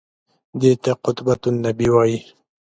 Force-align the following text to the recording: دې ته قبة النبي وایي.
دې 0.59 0.71
ته 0.83 0.91
قبة 1.03 1.41
النبي 1.49 1.87
وایي. 1.93 2.17